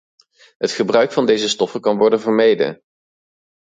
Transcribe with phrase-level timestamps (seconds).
[0.57, 2.81] Het gebruik van deze stoffen kan worden vermeden.